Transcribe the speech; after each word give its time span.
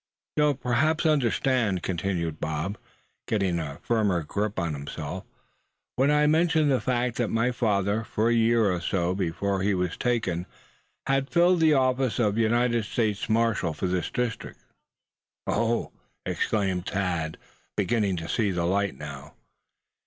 "You'll 0.35 0.55
perhaps 0.55 1.05
understand, 1.05 1.77
suh," 1.77 1.81
continued 1.83 2.39
Bob, 2.39 2.79
getting 3.27 3.59
a 3.59 3.77
firmer 3.83 4.23
grip 4.23 4.57
on 4.57 4.73
himself; 4.73 5.25
"when 5.95 6.09
I 6.09 6.25
mention 6.25 6.69
the 6.69 6.81
fact 6.81 7.17
that 7.17 7.27
my 7.29 7.51
father, 7.51 8.03
for 8.03 8.27
a 8.29 8.33
year 8.33 8.71
or 8.71 8.81
so 8.81 9.13
before 9.13 9.61
he 9.61 9.75
was 9.75 9.95
taken, 9.97 10.47
had 11.05 11.29
filled 11.29 11.59
the 11.59 11.75
office 11.75 12.17
of 12.17 12.39
United 12.39 12.85
States 12.85 13.29
Marshal 13.29 13.73
for 13.75 13.85
this 13.85 14.09
district." 14.09 14.65
"Oh!" 15.45 15.91
exclaimed 16.25 16.87
Thad, 16.87 17.37
beginning 17.77 18.17
to 18.17 18.27
see 18.27 18.51
light 18.51 18.97
now. 18.97 19.35